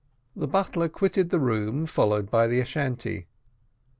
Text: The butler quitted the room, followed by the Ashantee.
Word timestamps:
The 0.35 0.47
butler 0.47 0.89
quitted 0.89 1.29
the 1.29 1.37
room, 1.39 1.85
followed 1.85 2.31
by 2.31 2.47
the 2.47 2.59
Ashantee. 2.59 3.27